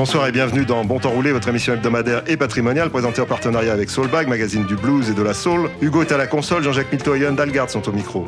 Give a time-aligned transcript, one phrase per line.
[0.00, 3.74] Bonsoir et bienvenue dans Bon Temps Roulé, votre émission hebdomadaire et patrimoniale présentée en partenariat
[3.74, 5.68] avec Soulbag, magazine du blues et de la soul.
[5.82, 8.26] Hugo est à la console, Jean-Jacques Milto et Yann Dalgard sont au micro.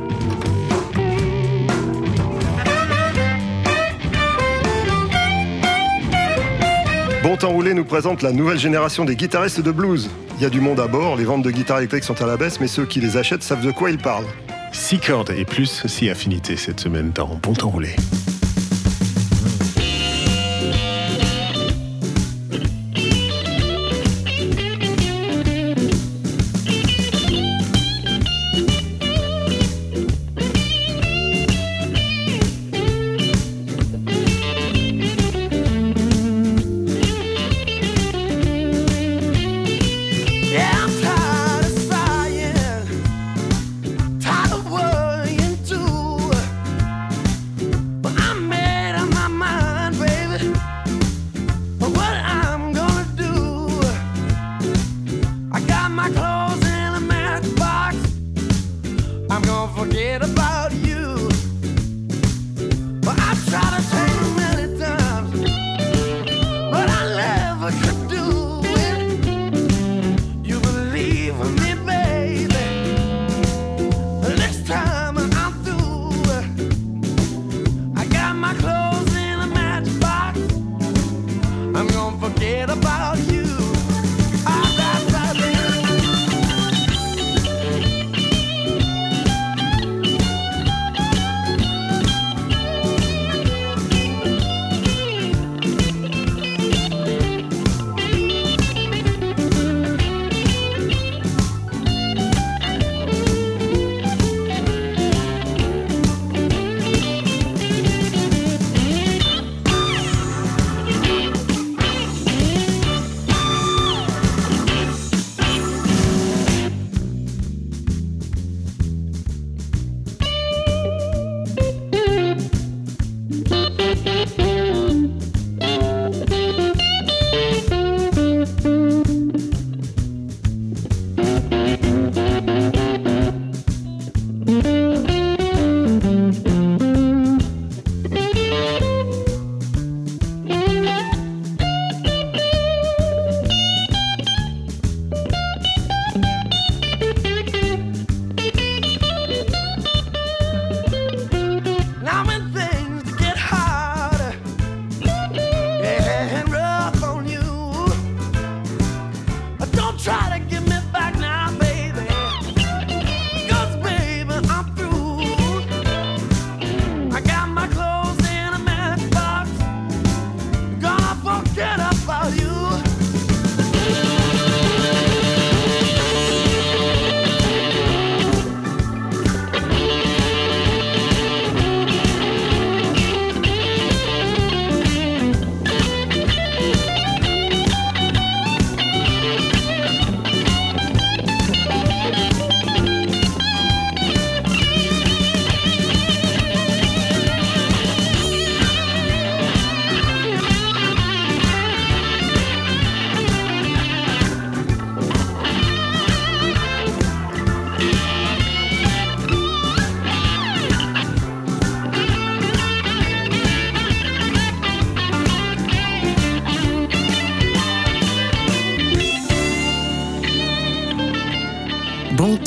[7.22, 10.10] Bon Temps Roulé nous présente la nouvelle génération des guitaristes de blues.
[10.36, 12.36] Il y a du monde à bord, les ventes de guitares électriques sont à la
[12.36, 14.28] baisse, mais ceux qui les achètent savent de quoi ils parlent.
[14.72, 17.96] 6 cordes et plus, 6 affinités cette semaine dans Bon Temps Roulé.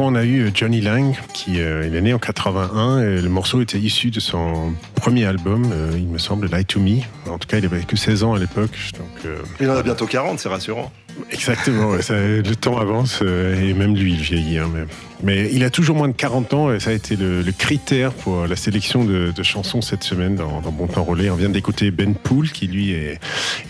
[0.00, 3.00] On a eu Johnny Lang, qui euh, il est né en 81.
[3.02, 6.78] Et le morceau était issu de son premier album, euh, il me semble, Lie to
[6.78, 7.00] Me.
[7.28, 8.70] En tout cas, il avait que 16 ans à l'époque.
[8.96, 10.92] Donc, euh, Il en a bientôt 40, c'est rassurant.
[11.32, 14.58] exactement, ouais, ça- le temps avance euh, et même lui, il vieillit.
[14.58, 14.84] hein, mais,
[15.24, 18.12] mais il a toujours moins de 40 ans et ça a été le, le critère
[18.12, 21.28] pour la sélection de, de chansons cette semaine dans, dans Bon Temps Relais.
[21.30, 23.18] On vient d'écouter Ben Poole, qui lui est,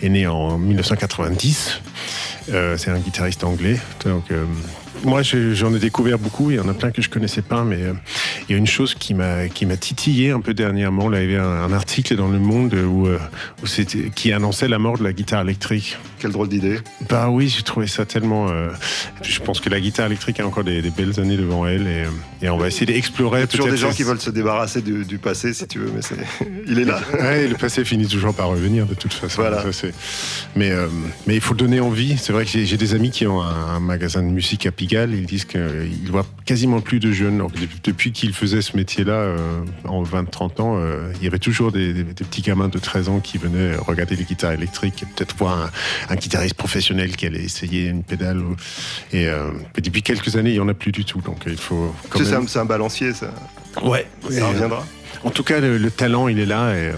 [0.03, 1.81] est né en 1990.
[2.51, 3.77] Euh, c'est un guitariste anglais.
[4.05, 4.45] Donc, euh,
[5.03, 6.51] moi, je- j'en ai découvert beaucoup.
[6.51, 7.93] Il y en a plein que je connaissais pas, mais euh,
[8.49, 11.07] il y a une chose qui m'a qui m'a titillé un peu dernièrement.
[11.07, 13.19] Là, il y avait un, un article dans Le Monde où, euh,
[13.63, 15.97] où c'était qui annonçait la mort de la guitare électrique.
[16.19, 16.79] Quelle drôle d'idée.
[17.09, 18.49] Bah oui, j'ai trouvé ça tellement.
[18.49, 18.69] euh,
[19.21, 22.03] je pense que la guitare électrique a encore des, des belles années devant elle et,
[22.45, 23.39] et on va essayer d'explorer.
[23.39, 25.79] Il y a toujours des gens qui veulent se débarrasser du, du passé, si tu
[25.79, 26.15] veux, mais c'est...
[26.67, 26.99] il est là.
[27.19, 29.41] Ouais, le passé finit toujours par revenir de toute façon.
[29.41, 29.61] Voilà.
[29.61, 29.93] Ça, c'est-
[30.55, 30.87] mais, euh,
[31.27, 32.17] mais il faut donner envie.
[32.17, 35.13] C'est vrai que j'ai des amis qui ont un, un magasin de musique à Pigalle.
[35.13, 37.41] Ils disent qu'ils voient quasiment plus de jeunes.
[37.83, 39.37] Depuis qu'ils faisaient ce métier-là, euh,
[39.85, 43.09] en 20-30 ans, euh, il y avait toujours des, des- des petits gamins de 13
[43.09, 45.69] ans qui venaient regarder les guitares électriques et peut-être voir un,
[46.13, 48.39] un guitariste professionnel qui allait essayer une pédale.
[48.39, 48.55] ou-
[49.11, 51.21] Et, euh, et depuis quelques années, il n'y en a plus du tout.
[51.21, 52.45] Donc il faut c'est même...
[52.55, 53.33] un, un balancier, ça.
[53.83, 54.85] Ouais, Ça reviendra.
[55.23, 56.73] en tout cas, le, le talent, il est là.
[56.75, 56.91] Et,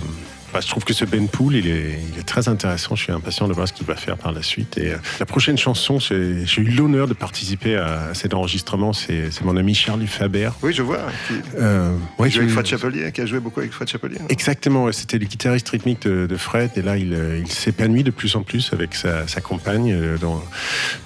[0.54, 2.96] bah, je trouve que ce Ben Poole, il est, il est très intéressant.
[2.96, 4.78] Je suis impatient de voir ce qu'il va faire par la suite.
[4.78, 8.94] Et euh, la prochaine chanson, j'ai eu l'honneur de participer à, à cet enregistrement.
[8.94, 10.50] C'est mon ami Charlie Faber.
[10.62, 11.00] Oui, je vois.
[11.28, 13.88] Qui, Euh, ouais, qui joue avec je- Fred Chapelier, qui a joué beaucoup avec Fred
[13.88, 14.18] Chapelier.
[14.30, 18.04] Exactement, ouais, c'était le guitariste rythmique de, de Fred et là il, euh, il s'épanouit
[18.04, 20.42] de plus en plus avec sa, sa compagne euh, dans,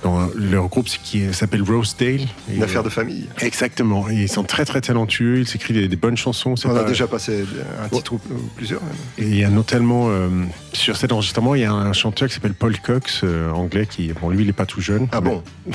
[0.04, 2.22] dans leur groupe qui s'appelle Rosedale.
[2.50, 3.28] Une Et, affaire de famille.
[3.42, 6.56] Exactement, et ils sont très très talentueux, ils s'écrivent des, des bonnes chansons.
[6.66, 7.46] On a déjà passé
[7.84, 8.82] un titre ou ou plusieurs.
[8.82, 9.28] même.
[9.28, 10.30] Et il y a notamment, euh,
[10.72, 14.14] sur cet enregistrement, il y a un chanteur qui s'appelle Paul Cox, euh, anglais, qui,
[14.14, 15.08] bon, lui, il n'est pas tout jeune.
[15.12, 15.44] Ah bon?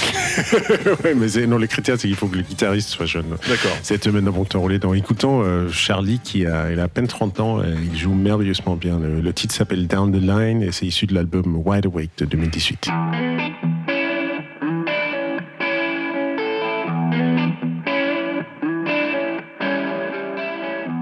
[1.04, 3.26] Ouais, mais non, le critère, c'est qu'il faut que le guitariste soit jeune.
[3.48, 3.72] D'accord.
[3.82, 7.40] Cette semaine Temps Roulé, dans écoutant euh, Charlie, qui a, il a à peine 30
[7.40, 8.98] ans, euh, il joue merveilleusement bien.
[8.98, 12.24] Le, le titre s'appelle Down the Line et c'est issu de l'album Wide Awake de
[12.24, 12.88] 2018.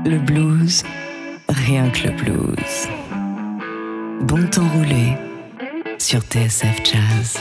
[0.05, 0.85] Le blues,
[1.67, 2.89] Rien que le blues.
[4.23, 5.17] Bon temps roulé
[5.99, 7.39] sur TSF Jazz.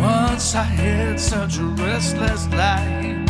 [0.00, 3.26] Once I had such a restless life,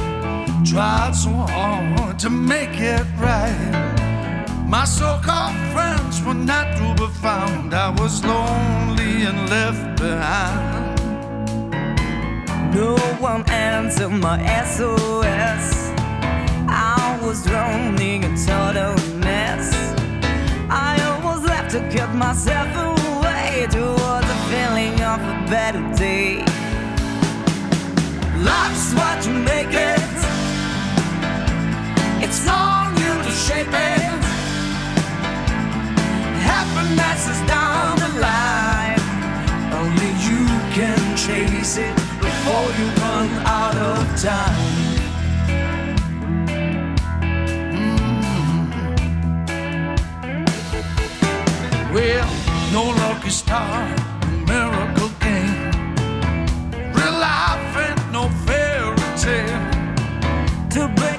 [0.65, 4.01] tried so hard to make it right.
[4.67, 7.75] My so-called friends were not to be found.
[7.75, 11.01] I was lonely and left behind.
[12.75, 15.91] No one answered my SOS.
[16.69, 19.90] I was drowning in total mess
[22.15, 26.39] myself away towards the feeling of a better day.
[28.43, 30.01] Life's what you make it.
[32.25, 34.21] It's on you to shape it.
[36.43, 37.70] Happiness is down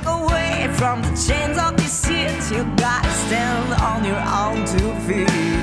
[0.05, 5.60] away from the chains of deceit, you gotta stand on your own two feet.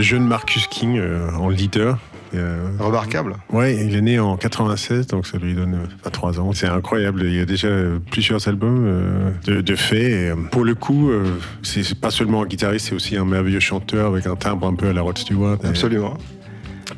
[0.00, 1.98] Le jeune Marcus King euh, en leader.
[2.34, 3.36] Euh, Remarquable.
[3.52, 6.52] Ouais, il est né en 96, donc ça lui donne euh, 23 ans.
[6.54, 7.24] C'est incroyable.
[7.24, 9.74] Il y a déjà euh, plusieurs albums euh, de, de.
[9.94, 11.24] Et, euh, pour le coup, euh,
[11.62, 14.88] c'est pas seulement un guitariste, c'est aussi un merveilleux chanteur avec un timbre un peu
[14.88, 15.58] à la Rod Stewart.
[15.64, 16.14] Absolument.
[16.16, 16.39] Et,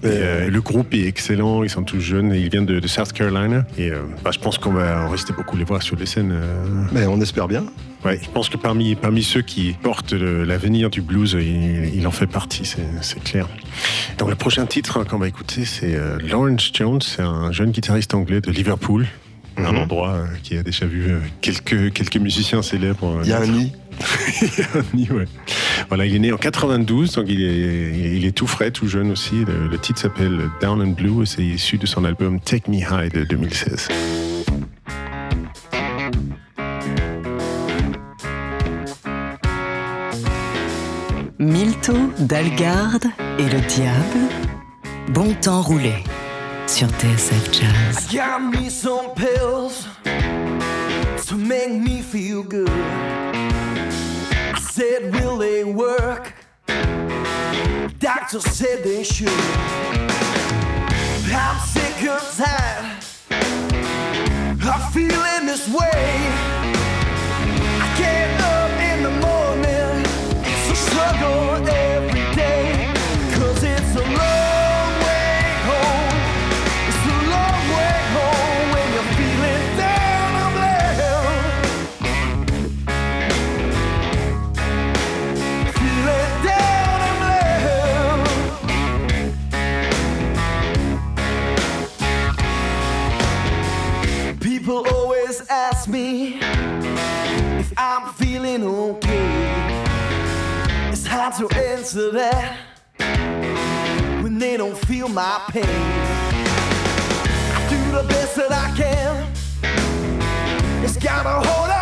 [0.04, 3.12] euh, le groupe est excellent, ils sont tous jeunes, et ils viennent de, de South
[3.12, 3.64] Carolina.
[3.78, 6.32] Et euh, bah, je pense qu'on va en rester beaucoup les voir sur les scènes.
[6.32, 6.84] euh.
[6.92, 7.64] Mais on espère bien.
[8.04, 12.10] Ouais, je pense que parmi, parmi ceux qui portent l'avenir du blues, il, il en
[12.10, 13.46] fait partie, c'est c'est clair.
[14.18, 18.12] Donc le prochain titre qu'on va écouter, c'est euh, Lawrence Jones, c'est un jeune guitariste
[18.14, 19.06] anglais de Liverpool.
[19.58, 21.12] Un endroit euh, qui a déjà vu
[21.42, 23.20] quelques, quelques musiciens célèbres.
[23.22, 23.72] Il y a un nid.
[24.94, 25.26] ouais.
[25.88, 29.10] Voilà, il est né en 92, donc il est, il est tout frais, tout jeune
[29.10, 29.44] aussi.
[29.44, 32.78] Le, le titre s'appelle Down and Blue et c'est issu de son album Take Me
[32.78, 33.88] High de 2016.
[41.38, 43.06] Milto, Dalgarde
[43.38, 44.28] et le diable.
[45.08, 45.94] Bon temps roulé
[46.68, 48.08] sur TSF Jazz.
[48.12, 49.88] Got me some pills
[51.26, 52.70] to make me feel good.
[54.74, 56.32] Said, Will they work?
[57.98, 59.28] Doctor said they should.
[61.30, 63.04] I'm sick of tired
[64.66, 66.51] of feeling this way.
[101.38, 102.58] To answer that
[104.22, 105.64] when they don't feel my pain.
[105.64, 109.32] I do the best that I can.
[110.84, 111.81] It's got a hold on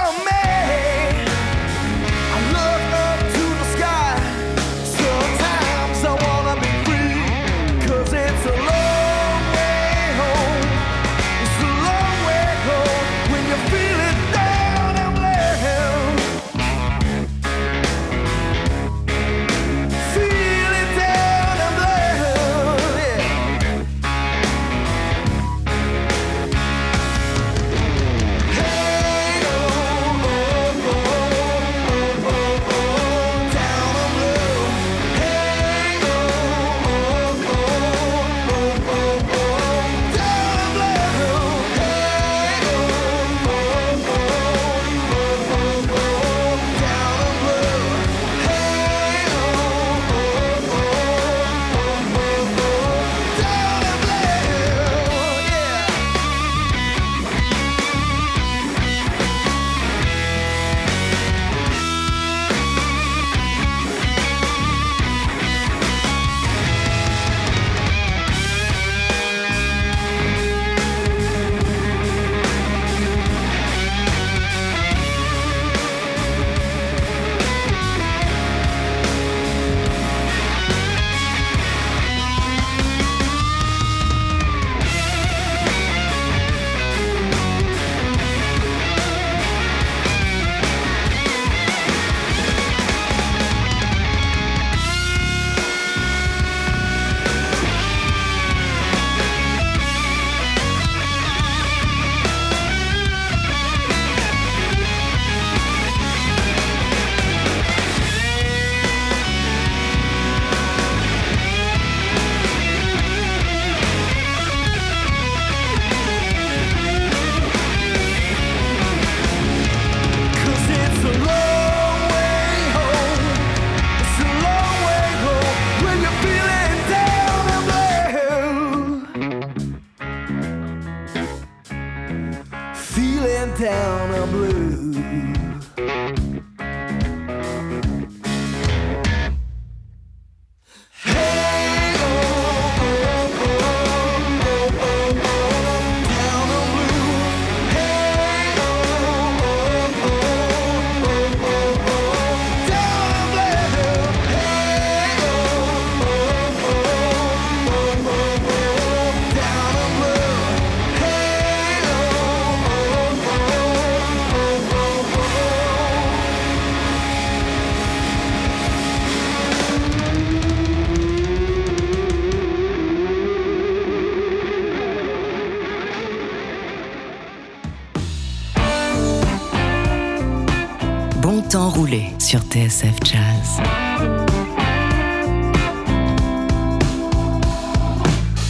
[181.80, 183.56] Roulé sur TSF Jazz.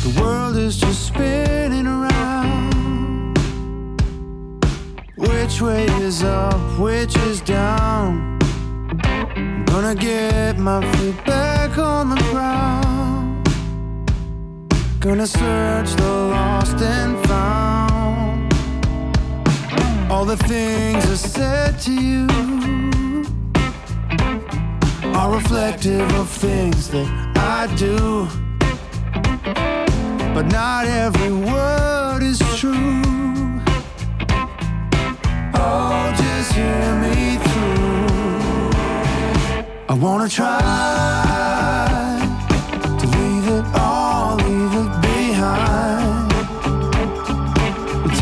[0.02, 3.38] The world is just spinning around.
[5.14, 6.58] Which way is up?
[6.76, 8.36] Which is down?
[9.36, 13.48] I'm gonna get my feet back on the ground.
[14.98, 18.52] Gonna search the lost and found.
[20.10, 22.79] All the things I said to you
[25.30, 28.26] reflective of things that I do.
[30.34, 33.02] But not every word is true.
[35.54, 38.70] Oh, just hear me through.
[39.88, 40.58] I wanna try
[43.00, 46.30] to leave it all, leave it behind.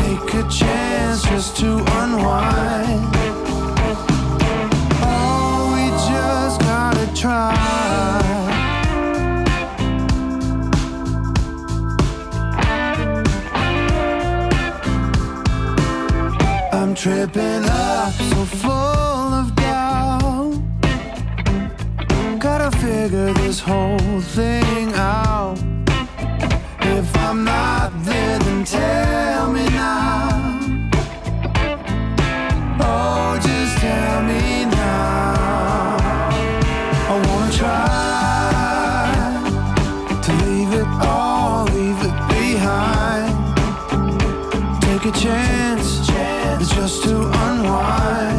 [0.01, 3.08] Take a chance just to unwind.
[7.21, 8.15] I'm
[16.95, 20.61] tripping up, so full of doubt.
[22.39, 25.28] Gotta figure this whole thing out.
[47.49, 48.38] Unwind.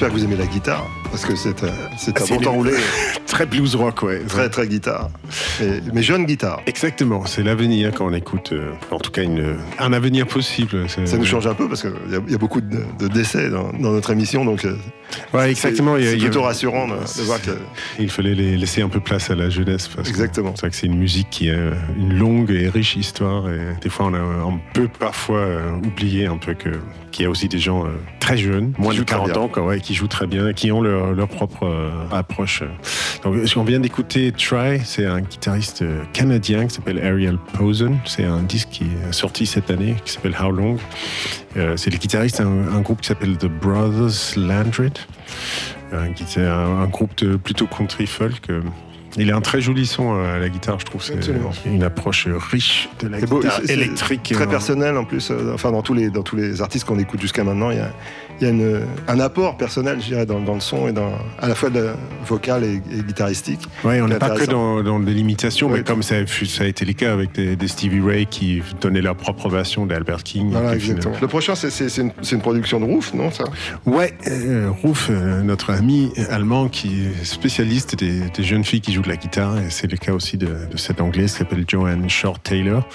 [0.00, 0.06] Try.
[0.06, 2.40] On espère que vous aimez la guitare, parce que c'est euh, c'est un C'est bon
[2.40, 2.72] temps roulé,
[3.26, 4.20] Très blues rock, ouais.
[4.26, 5.10] très très guitare.
[5.62, 6.60] Et- mais jeune guitare.
[6.66, 10.88] Exactement, c'est l'avenir quand on écoute, euh, en tout cas une, un avenir possible.
[10.88, 11.92] Ça nous change un peu parce qu'il
[12.28, 14.76] y, y a beaucoup de, de décès dans, dans notre émission, donc euh,
[15.34, 15.96] Ouais, exactement.
[16.00, 17.50] c'est plutôt rassurant de, de voir que
[17.98, 19.88] Il fallait les- laisser un peu place à la jeunesse.
[19.88, 20.52] Parce Exactement.
[20.54, 21.54] C'est vrai que c'est une musique qui a
[21.96, 23.48] une longue et riche histoire.
[23.50, 26.70] Et des fois, on, a, on peut parfois euh, oublier un peu que
[27.12, 27.88] qu'il y a aussi des gens euh,
[28.20, 29.40] très jeunes, moins de jouent très 40 bien.
[29.42, 32.62] ans, quoi, ouais, qui jouent très bien, et qui ont leur, leur propre euh, approche.
[33.24, 37.98] Donc, on vient d'écouter Try, c'est un guitariste euh, canadien qui s'appelle Ariel Posen.
[38.04, 40.76] C'est un disque qui est sorti cette année, qui s'appelle How Long.
[41.56, 44.98] Euh, c'est le guitariste d'un un groupe qui s'appelle The Brothers Landred,
[45.92, 46.48] un, qui- un,
[46.82, 48.48] un groupe de plutôt country folk.
[48.50, 48.60] euh,
[49.16, 51.02] Il a un très joli son euh, à la guitare, je trouve.
[51.02, 51.50] C'est Absolument.
[51.66, 54.30] une approche riche de la beau, guitare c'est- c'est électrique.
[54.32, 55.30] Très euh, personnel en plus.
[55.32, 57.80] euh, enfin, dans tous les, dans tous les artistes qu'on écoute jusqu'à maintenant, il y
[57.80, 57.90] a,
[58.40, 61.12] il y a une- un apport personnel, je dirais, dans, dans le son et dans,
[61.38, 61.90] à la fois de
[62.26, 63.60] vocal et, et guitaristique.
[63.84, 66.46] Ouais, on n'est pas que dans, dans de l'imitation, Ouais, mais comme ça a, fut-
[66.46, 69.86] ça a été le cas avec des, des Stevie Ray qui donnaient leur propre version
[69.86, 70.50] d'Albert King.
[70.50, 71.14] Voilà, exactement.
[71.20, 73.44] Le prochain, c'est- une, production de Roof, non ça?
[73.86, 78.92] Ouais, euh, Ruf, euh, notre ami allemand qui est spécialiste des, des jeunes filles qui
[78.92, 81.64] jouent de la guitare, et c'est le cas aussi de, de cette anglaise qui s'appelle
[81.66, 82.86] Joanne Short Taylor.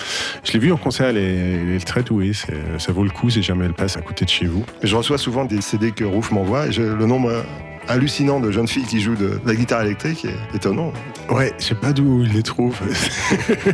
[0.44, 3.30] Je l'ai vue en concert, elle est, elle est très douée, ça vaut le coup
[3.30, 4.64] si jamais elle passe à côté de chez vous.
[4.84, 7.44] Je reçois souvent des CD que Roof m'envoie le nombre
[7.88, 10.92] hallucinant de jeunes filles qui jouent de, la guitare électrique est étonnant.
[11.30, 12.76] Ouais, je sais pas d'où il les trouve.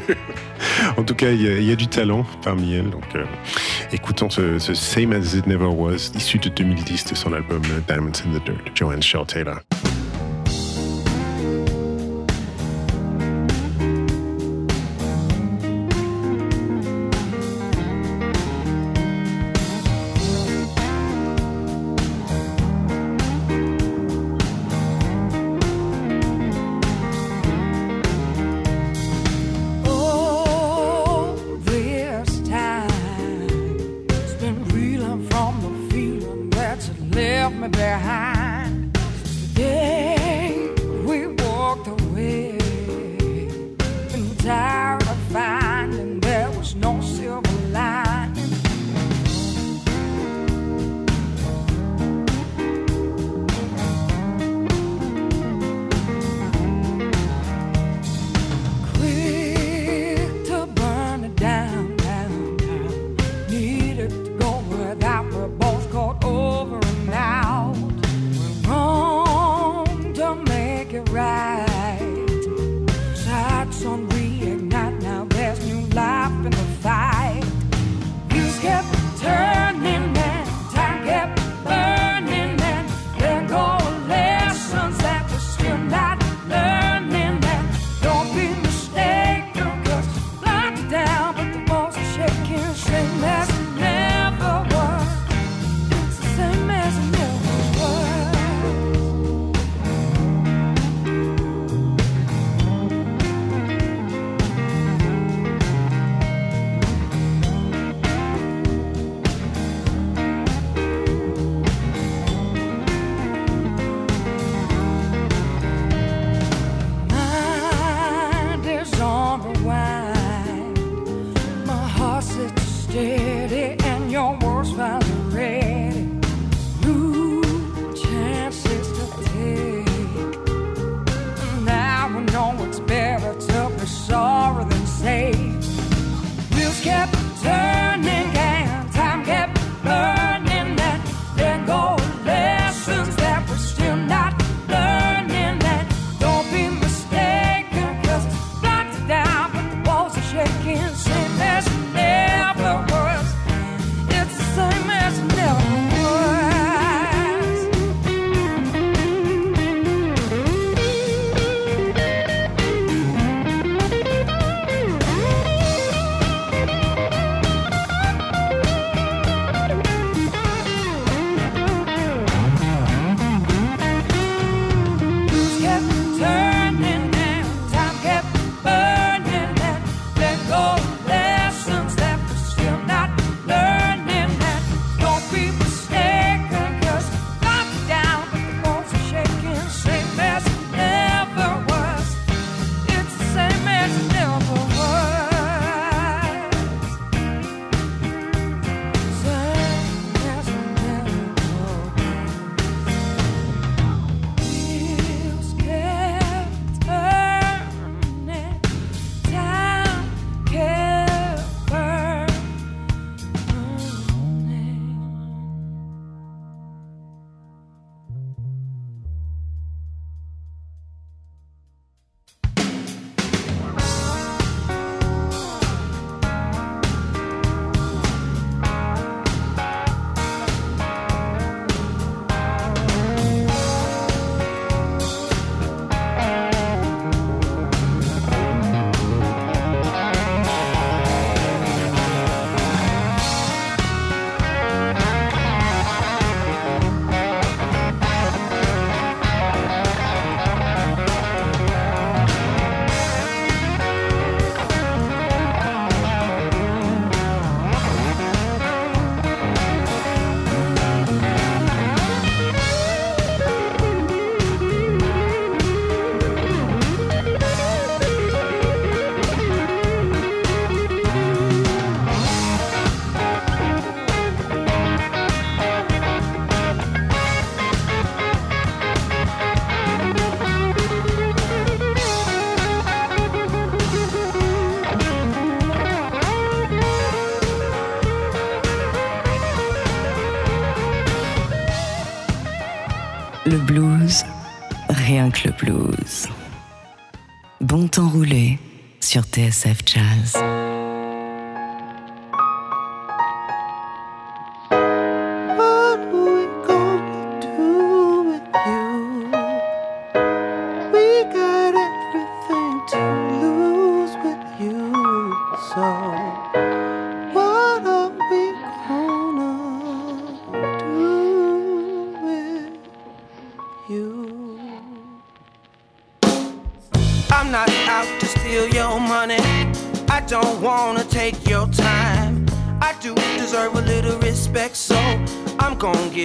[0.97, 2.89] en tout cas, il y, a- du talent parmi elles.
[2.89, 3.25] Donc, euh,
[3.91, 8.37] écoutons ce, Same as It Never Was, issu de 2010 de son album Diamonds in
[8.37, 9.59] the Dirt, Joanne Short Taylor.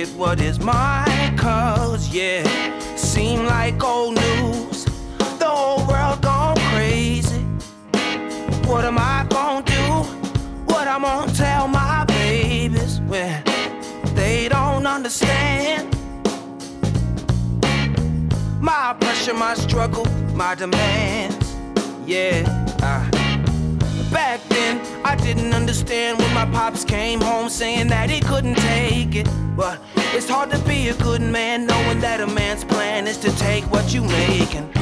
[0.07, 1.37] Gonna what is mine.
[1.37, 2.45] Cause, yeah,
[2.97, 4.85] seem like old news.
[5.39, 7.41] The whole world gone crazy.
[8.67, 10.73] What am I gonna do?
[10.73, 13.43] What I'm gonna tell my babies when
[14.15, 15.95] they don't understand?
[18.61, 21.55] My pressure, my struggle, my demands.
[22.07, 22.45] Yeah,
[22.81, 23.09] I,
[24.13, 29.15] back then I didn't understand when my pops came home saying that he couldn't take
[29.15, 29.29] it.
[29.57, 29.81] But
[30.15, 33.65] it's hard to be a good man knowing that a man's plan is to take
[33.71, 34.76] what you make and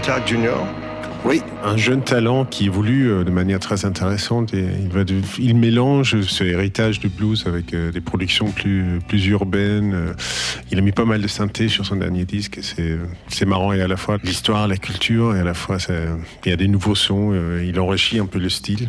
[0.00, 0.34] Clark.
[1.24, 7.00] Oui, un jeune talent qui évolue euh, de manière très intéressante il, mélange ce héritage
[7.00, 9.94] du blues avec euh, des productions plus, urbaines.
[9.94, 10.12] euh.
[10.70, 13.88] Il a mis pas mal de synthé sur son dernier disque c'est, marrant et à
[13.88, 15.78] la fois l'histoire, la culture et à la fois
[16.44, 17.34] il y a des nouveaux sons.
[17.64, 18.88] Il enrichit un peu le style.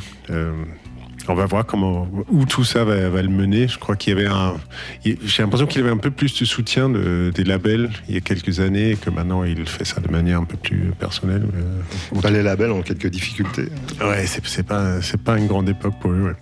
[1.29, 3.67] On va voir comment, où tout ça va, va le mener.
[3.67, 4.55] Je crois qu'il y avait un,
[5.03, 8.21] j'ai l'impression qu'il avait un peu plus de soutien de- des labels il y a
[8.21, 11.43] quelques années et que maintenant il fait ça de manière un peu plus personnelle.
[11.55, 13.67] Euh, Bah, les labels ont quelques difficultés.
[14.01, 16.21] Ouais, c'est pas pas une grande époque pour eux.
[16.27, 16.35] ouais.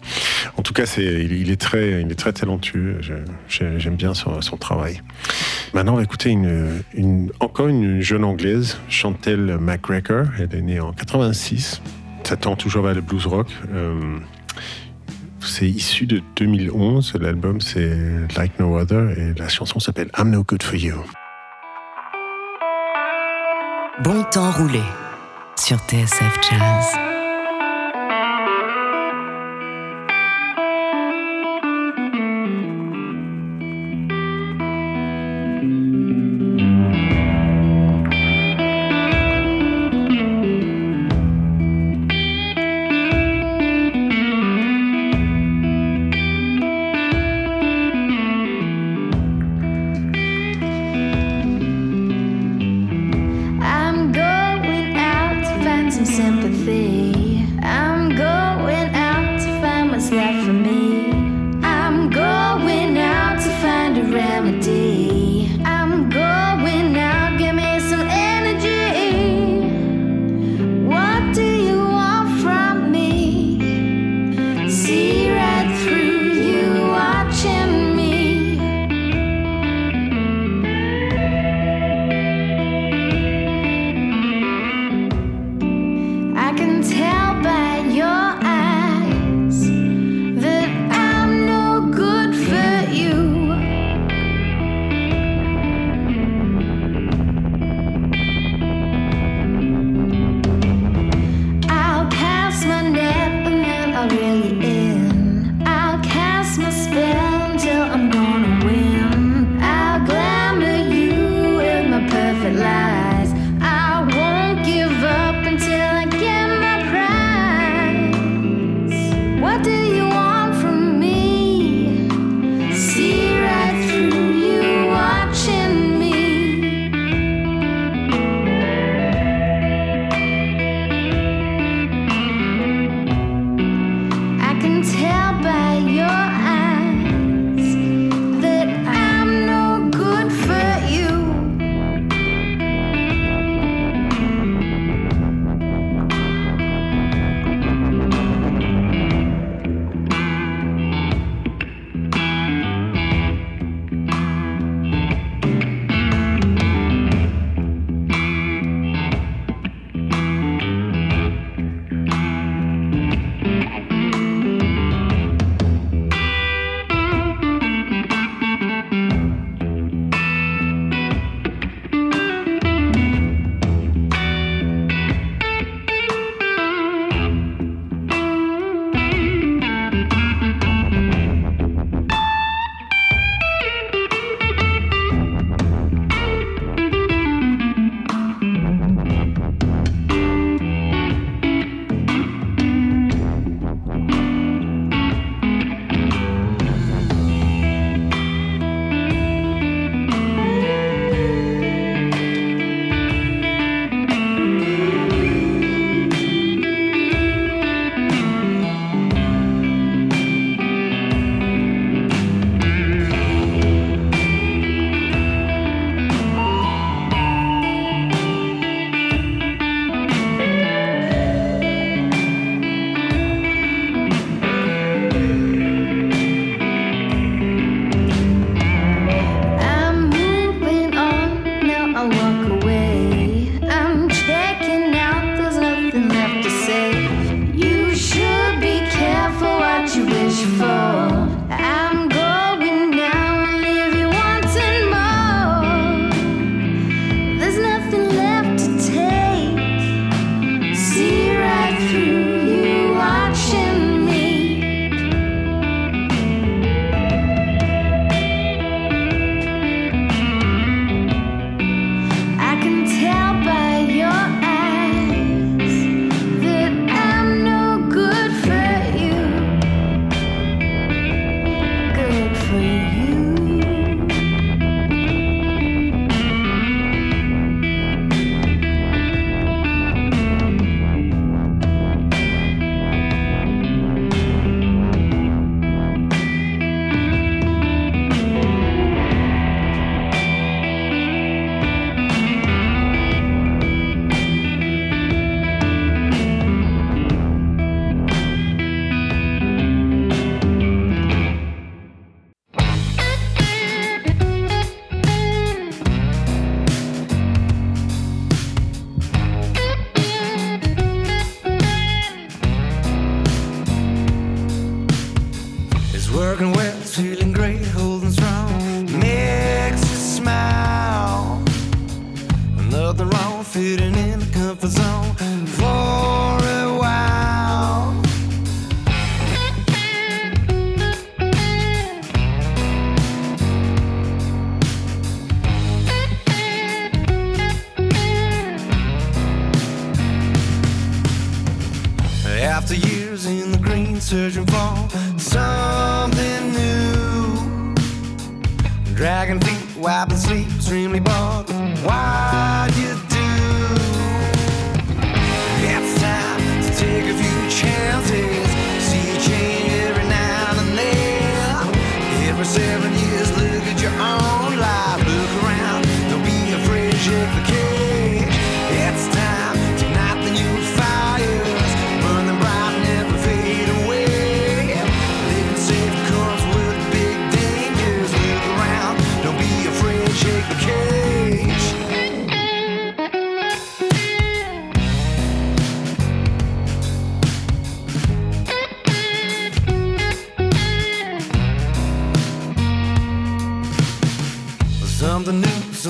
[0.58, 3.00] En tout cas, c'est il, il est très il est très talentueux.
[3.50, 5.02] J'aime bien son, son travail.
[5.74, 10.26] Maintenant, on va écouter une, une encore une jeune anglaise, Chantel McGregor.
[10.40, 11.82] Elle est née en 86.
[12.24, 13.48] Ça tend toujours vers le blues rock.
[13.74, 14.00] Euh,
[15.42, 17.14] c'est issu de 2011.
[17.20, 17.98] L'album c'est
[18.36, 20.96] Like No Other et la chanson s'appelle I'm No Good for You.
[24.04, 24.84] Bon temps roulé
[25.58, 27.15] sur TSF Jazz.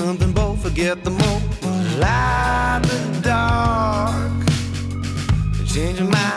[0.06, 1.42] something bold, forget the mold,
[1.98, 4.46] light the dark,
[5.66, 6.35] changing my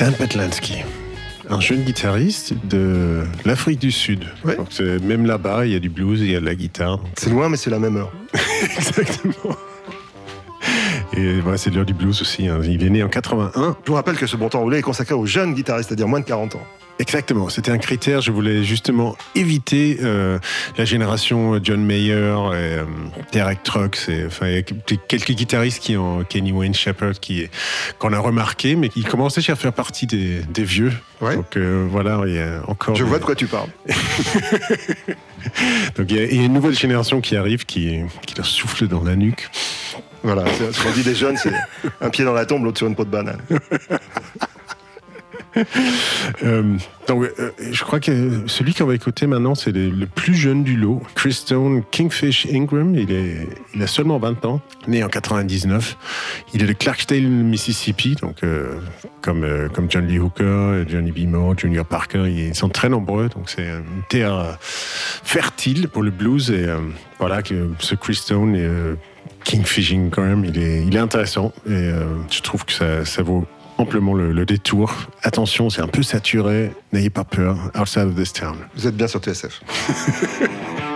[0.00, 0.78] Dan Petlansky,
[1.50, 4.24] un jeune guitariste de l'Afrique du Sud.
[4.44, 4.56] Ouais.
[4.56, 6.98] Donc, c'est- même là-bas, il y a du blues, il y a de la guitare.
[7.16, 8.10] C'est loin, mais c'est la même heure.
[8.76, 9.56] Exactement.
[11.16, 12.48] Et voilà, c'est l'heure du blues aussi.
[12.48, 12.60] hein.
[12.64, 13.76] Il est né en 81.
[13.84, 16.20] Je vous rappelle que ce bon temps roulé est consacré aux jeunes guitaristes, c'est-à-dire moins
[16.20, 16.62] de 40 ans.
[17.00, 18.20] Exactement, c'était un critère.
[18.20, 20.38] Je voulais justement éviter euh,
[20.76, 22.84] la génération John Mayer, et, euh,
[23.32, 24.62] Derek Trucks, et, enfin, il y a
[25.08, 27.48] quelques guitaristes qui ont Kenny Wayne Shepherd qui
[27.98, 30.92] qu'on a remarqué, mais qui commençaient à faire partie des, des vieux.
[31.22, 31.36] Ouais.
[31.36, 32.94] Donc euh, voilà, il y a encore.
[32.94, 33.70] Je des- vois de quoi tu parles.
[35.96, 38.46] Donc il y, a, il y a une nouvelle génération qui arrive, qui, qui leur
[38.46, 39.48] souffle dans la nuque.
[40.22, 41.52] Voilà, ce qu'on dit des jeunes, c'est
[42.02, 43.40] un pied dans la tombe, l'autre sur une peau de banane.
[46.44, 46.76] Euh,
[47.08, 50.76] donc, euh, je crois que celui qu'on va écouter maintenant, c'est le, plus jeune du
[50.76, 52.94] lot, Chris Stone Kingfish Ingram.
[52.94, 55.96] Il, est, il a seulement 20 ans, né en 99.
[56.54, 58.78] Il est de Clarksdale, Mississippi, donc euh,
[59.22, 61.28] comme, comme John Lee Hooker, Johnny B.
[61.28, 62.24] Moore, Junior Parker.
[62.28, 66.50] Ils sont très nombreux, donc c'est une terre fertile pour le blues.
[66.50, 66.66] Et
[67.18, 68.96] voilà, que ce Chris Stone
[69.44, 71.52] Kingfish Ingram, il est, il est intéressant.
[71.68, 71.90] Et
[72.30, 73.46] je trouve que ça, ça vaut
[73.80, 74.94] amplement le, le détour.
[75.22, 76.72] Attention, c'est un peu saturé.
[76.92, 77.56] N'ayez pas peur.
[77.78, 78.56] Outside of this town.
[78.76, 79.60] Vous êtes bien sur TSF.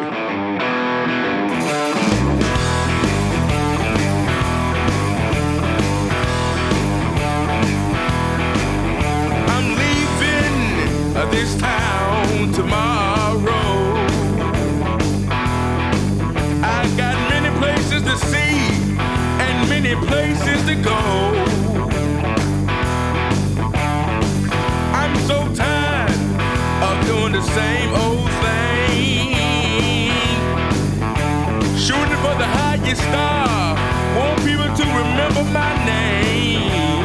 [27.25, 29.33] doing the same old thing.
[31.79, 33.77] Shooting for the highest star.
[34.17, 37.05] Want people to remember my name.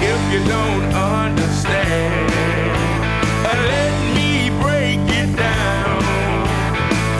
[0.00, 2.30] If you don't understand,
[3.44, 6.02] let me break it down.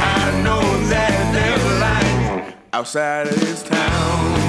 [0.01, 4.46] I know that there's a outside of this town.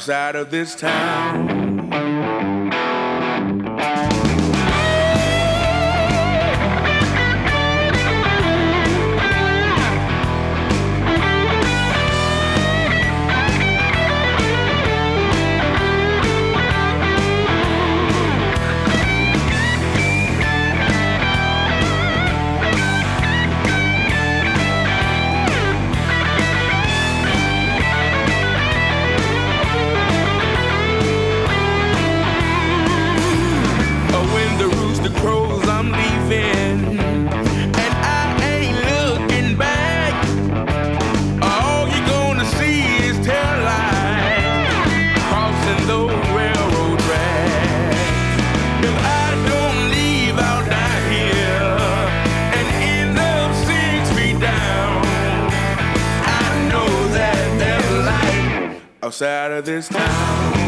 [0.00, 1.59] Outside of this town.
[59.22, 60.59] outside of this town.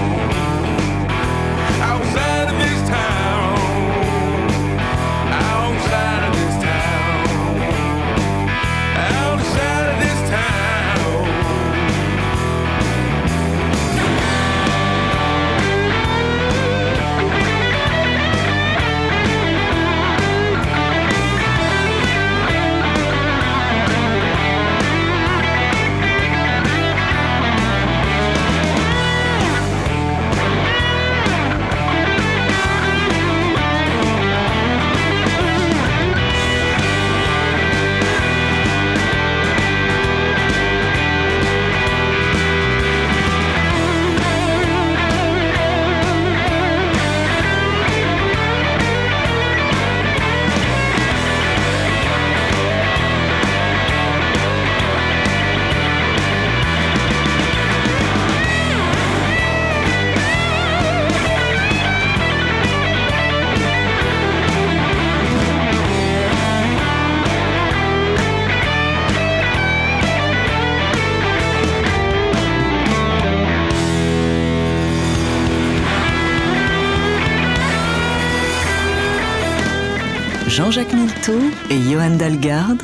[81.93, 82.83] Johan Dalgarde,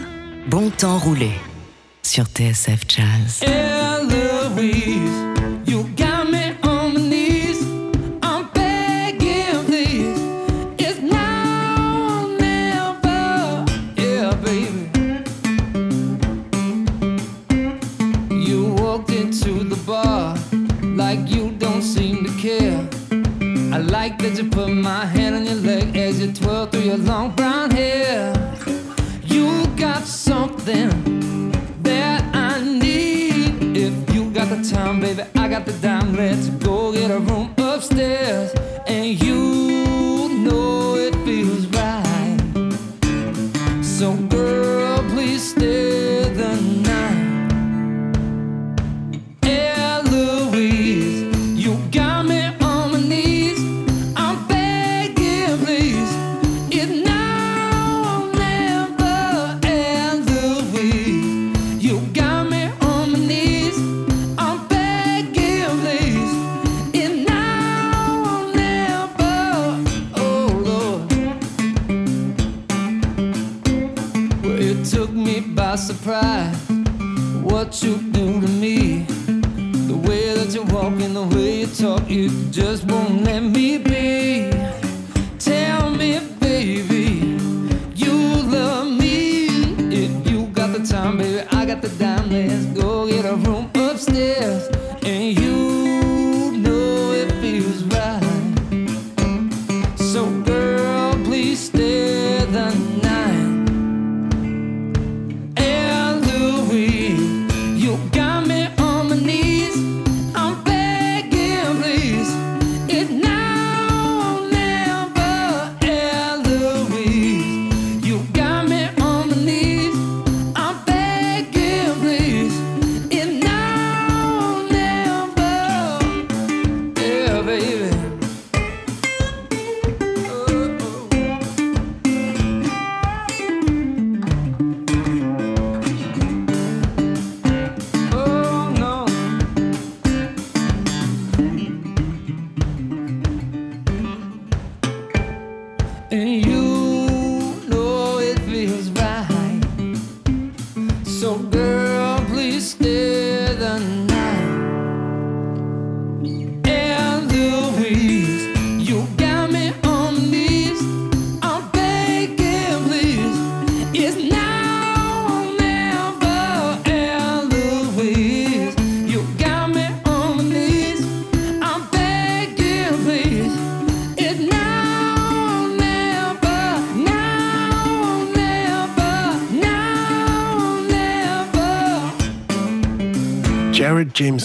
[0.48, 1.30] Bon temps roulé
[2.02, 3.47] sur TSF Jazz.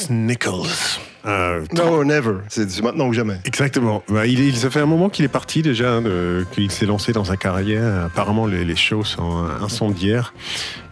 [0.10, 0.68] Nichols.
[1.26, 2.36] Euh, no, never.
[2.50, 3.38] C'est maintenant ou jamais.
[3.46, 4.04] Exactement.
[4.10, 6.02] Bah, il, ça fait un moment qu'il est parti déjà,
[6.52, 8.06] qu'il s'est lancé dans sa carrière.
[8.06, 10.34] Apparemment, les, les shows sont incendiaires.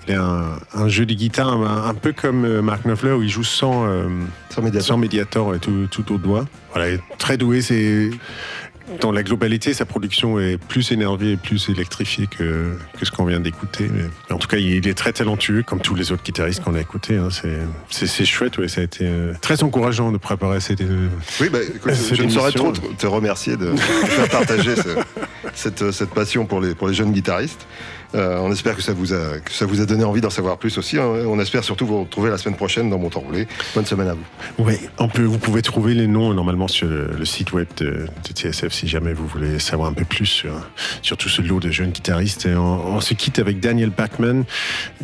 [0.08, 3.44] Il a un, jeu de guitare un, peu comme euh, Mark Knopfler où il joue
[3.44, 4.08] sans, euh,
[4.50, 6.46] sans médiator, et tout, au doigt.
[6.74, 7.62] Voilà, très doué.
[7.62, 8.10] C'est
[9.00, 13.26] dans la globalité, sa production est plus énervée et plus électrifiée que, que ce qu'on
[13.26, 13.90] vient d'écouter.
[14.30, 17.18] En tout cas, il est très talentueux, comme tous les autres guitaristes qu'on a écoutés.
[17.18, 17.30] hein.
[17.90, 18.68] C'est- chouette, ouais.
[18.68, 20.82] Ça a été euh, très encourageant de préparer cette.
[20.82, 21.08] euh,
[21.40, 24.76] Oui, bah, écoute, cette je ne saurais trop te te remercier de de faire partager
[24.76, 24.98] ce-
[25.54, 27.66] cette, cette passion pour les, pour les jeunes guitaristes.
[28.14, 30.98] Euh, on espère que ça, vous a, donné envie d'en savoir plus aussi.
[30.98, 31.06] hein.
[31.28, 33.48] On espère surtout vous retrouver la semaine prochaine dans Mon Roulé.
[33.76, 34.26] Bonne semaine à vous.
[34.58, 38.74] Oui, on peut, vous pouvez trouver les noms normalement sur le, site web de, TSF
[38.74, 40.46] si jamais vous voulez savoir un peu plus
[41.02, 42.48] sur, tout ce lot de jeunes guitaristes.
[42.48, 44.44] On, se quitte avec Daniel Bachman.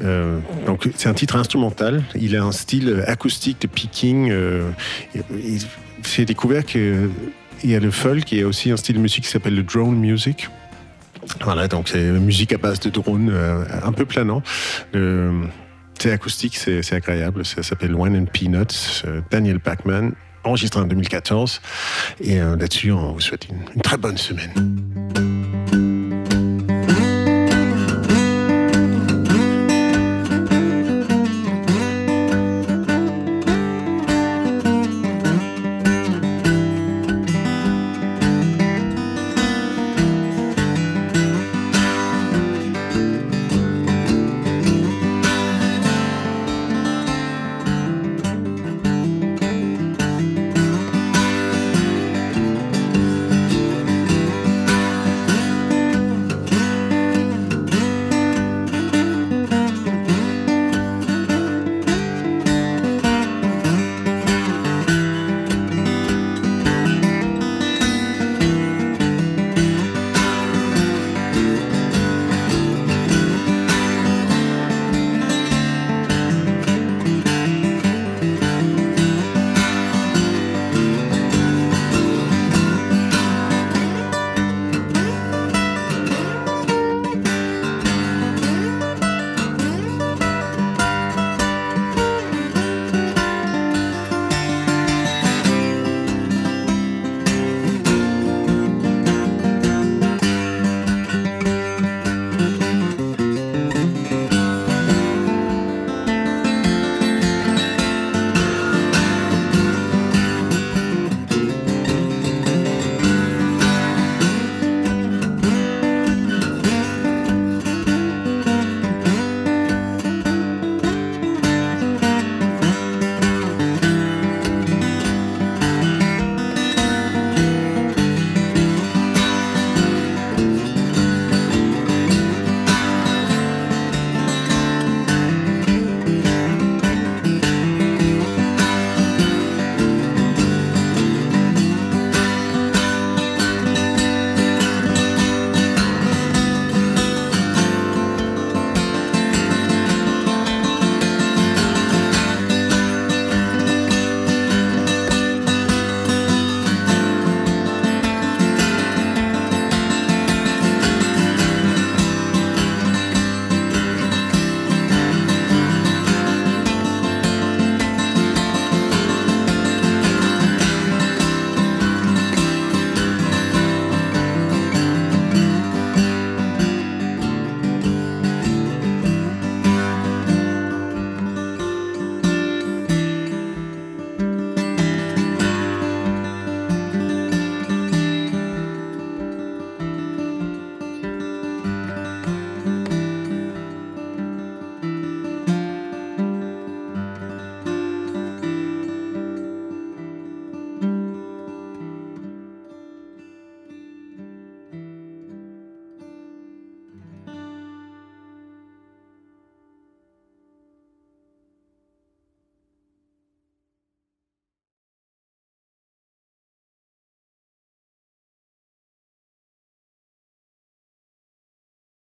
[0.04, 2.04] Euh, donc c'est un titre instrumental.
[2.16, 4.30] Il a un style acoustique de picking.
[4.32, 4.70] Euh,
[6.04, 7.10] J'ai découvert qu'il
[7.64, 9.64] y a le folk il y a aussi un style de musique qui s'appelle le
[9.64, 10.50] drone music.
[11.44, 14.42] Voilà, donc c'est musique à base de drone, euh, un peu planant.
[14.94, 15.44] Le-
[16.00, 17.44] c'est acoustique, c'est agréable.
[17.46, 19.04] Ça s'appelle Wine and Peanuts.
[19.06, 20.12] euh, Daniel Bachman,
[20.44, 21.60] enregistré en 2014.
[22.22, 24.52] Et euh, là-dessus, on vous souhaite une très bonne semaine.